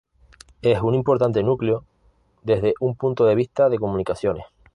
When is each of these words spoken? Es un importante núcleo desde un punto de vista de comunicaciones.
Es 0.63 0.81
un 0.81 0.95
importante 0.95 1.43
núcleo 1.43 1.85
desde 2.41 2.73
un 2.79 2.95
punto 2.95 3.23
de 3.23 3.35
vista 3.35 3.69
de 3.69 3.77
comunicaciones. 3.77 4.45